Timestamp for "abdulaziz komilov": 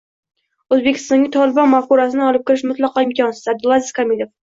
3.55-4.33